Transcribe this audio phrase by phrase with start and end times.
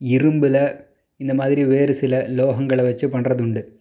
[0.00, 0.78] இரும்பில்
[1.20, 3.80] இந்த மாதிரி வேறு சில லோகங்களை வச்சு பண்ணுறது உண்டு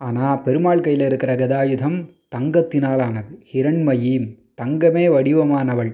[0.00, 3.42] ஆனால் பெருமாள் கையில் இருக்கிற கதாயுதம் தங்கத்தினால் ஆனது.
[3.52, 5.92] ஹிரண்மயீம் தங்கமே வடிவமானவள்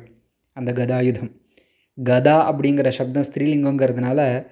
[0.56, 1.30] அந்த கதாயுதம்.
[2.04, 4.46] கதா அப்படிங்கிற சப்தம் ஸ்திரீலிங்கங்கிறதுனால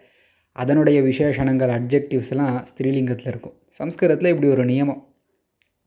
[0.52, 3.52] அதனுடைய விசேஷணங்கள் அட்ஜெக்டிவ்ஸ்லாம் ஸ்திரீலிங்கத்தில் இருக்கும்.
[3.68, 5.02] சம்ஸ்கிருதத்தில் இப்படி ஒரு நியமம்.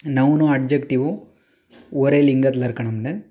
[0.04, 1.23] நவுனும் அட்ஜெக்டிவும்
[1.92, 3.26] ஒரே லிங்கத்தில் இருக்கணும்னு.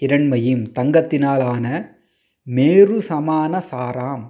[0.00, 1.96] ஹிரண்மயீம் தங்கத்தினால் ஆன
[2.42, 4.22] மேரு சமான சாராம்.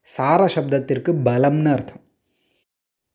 [0.00, 2.00] சார சப்தத்திற்கு பலம்னு அர்த்தம்.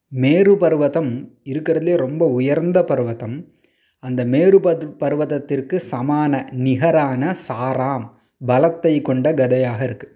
[0.08, 3.52] மேரு பர்வதம் இருக்கிறதுலே ரொம்ப உயர்ந்த பர்வதம்.
[3.98, 4.60] அந்த மேரு
[4.98, 8.06] பர்வதத்திற்கு சமான நிகரான சாராம்.
[8.46, 10.12] பலத்தை கொண்ட கதையாக இருக்குது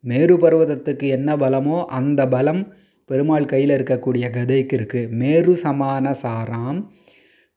[0.00, 6.80] மேரு பர்வதத்துக்கு என்ன பலமோ அந்த பலம் பெருமாள் கையில் இருக்கக்கூடிய கதைக்கு இருக்குது மேரு சமான சாராம்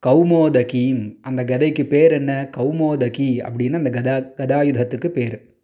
[0.07, 1.17] கௌமோதகீம்.
[1.21, 2.49] அந்த கதைக்கு பேர் என்ன?
[2.57, 5.57] கௌமோதகி அப்படின்னு அந்த கதா கதாயுதத்துக்கு பேர்.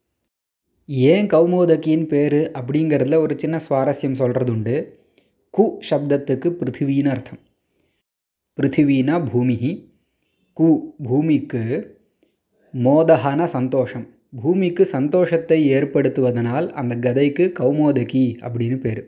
[0.85, 4.75] ஏன் கௌமோதகின்னு பேர் அப்படிங்கிறதுல ஒரு சின்ன சுவாரஸ்யம் சொல்கிறது உண்டு.
[5.57, 7.39] கு சப்தத்துக்கு பிருத்திவின்னு அர்த்தம்.
[8.57, 9.57] பிருத்திவினா பூமி
[10.57, 10.67] கு
[11.03, 11.63] பூமிக்கு
[12.73, 14.14] மோதகான சந்தோஷம்.
[14.35, 19.01] பூமிக்கு சந்தோஷத்தை ஏற்படுத்துவதனால் அந்த கதைக்கு கௌமோதகி அப்படின்னு பேர்.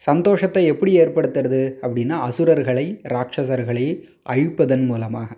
[0.00, 3.86] சந்தோஷத்தை எப்படி ஏற்படுத்துறது அப்படின்னா அசுரர்களை ராட்சசர்களை
[4.26, 5.30] அழிப்பதன் மூலமாக.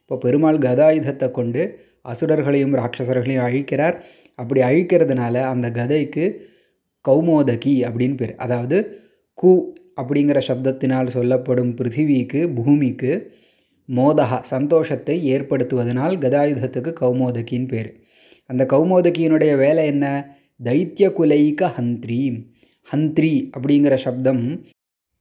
[0.00, 1.62] இப்போ பெருமாள் கதாயுதத்தை கொண்டு
[2.04, 3.96] அசுரர்களையும் ராட்சசர்களையும் அழிக்கிறார்.
[4.38, 6.24] அப்படி அழிக்கிறதுனால அந்த கதைக்கு
[7.04, 8.34] கௌமோதகி அப்படின்னு பேர்.
[8.36, 8.78] அதாவது
[9.38, 9.52] கு
[9.96, 13.12] அப்படிங்கிற சப்தத்தினால் சொல்லப்படும் பிருத்திவிக்கு பூமிக்கு
[13.88, 17.90] மோதகா சந்தோஷத்தை ஏற்படுத்துவதனால் கதாயுதத்துக்கு கௌமோதகின்னு பேர்.
[18.46, 20.36] அந்த கௌமோதகியினுடைய வேலை என்ன?
[20.64, 22.46] தைத்திய குலைக ஹந்த்ரி.
[22.92, 24.64] ஹந்த்ரி அப்படிங்கிற சப்தம்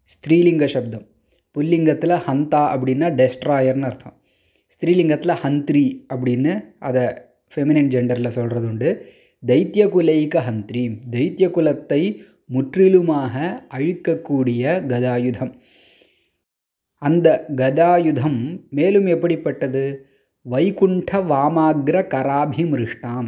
[0.03, 1.07] ஸ்திரீலிங்க சப்தம்.
[1.55, 4.17] புல்லிங்கத்தில் ஹந்தா அப்படின்னா டெஸ்ட்ராயர்னு அர்த்தம்.
[4.67, 7.03] ஸ்திரீலிங்கத்தில் ஹந்த்ரி அப்படின்னு அதை
[7.55, 9.05] ஃபெமினின் ஜெண்டரில் சொல்கிறது உண்டு.
[9.47, 10.99] தைத்திய குலைக ஹந்த்ரி.
[11.11, 15.53] தைத்திய குலத்தை முற்றிலுமாக அழிக்கக்கூடிய கதாயுதம்.
[16.97, 20.07] அந்த கதாயுதம் மேலும் எப்படிப்பட்டது?
[20.45, 23.27] வைகுண்ட வாமாகிர கராபிமிருஷ்டாம்.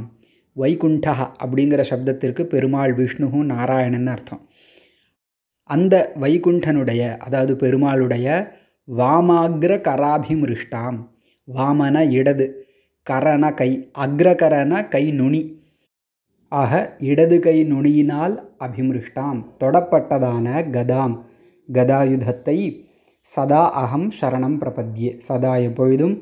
[0.57, 4.49] வைகுண்டா அப்படிங்கிற சப்தத்திற்கு பெருமாள் விஷ்ணுவும் நாராயணன் அர்த்தம்.
[5.63, 8.51] அந்த வைகுண்டனுடைய அதாவது பெருமாளுடைய
[8.97, 10.97] வாமாகிர கராபிமிருஷ்டாம்.
[11.55, 12.65] வாமன இடது
[13.09, 15.63] கரண கை அக்ரகரண கை நுனி.
[16.47, 19.45] ஆக இடது கை நுனியினால் அபிமிருஷ்டாம்.
[19.59, 21.15] தொடப்பட்டதான கதாம்.
[21.73, 22.85] கதாயுதத்தை
[23.19, 25.19] சதா அகம் சரணம் பிரபத்யே.
[25.19, 26.15] சதா எப்பொழுதும்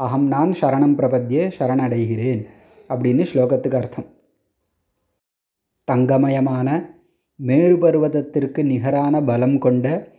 [0.00, 2.42] அகம் நான் சரணம் பிரபத்தியே சரணடைகிறேன்
[2.88, 4.06] அப்படின்னு ஸ்லோகத்துக்கு அர்த்தம்.
[5.88, 6.68] தங்கமயமான
[7.36, 10.14] மேரு பருவதத்திற்கு நிகரான பலம் கொண்ட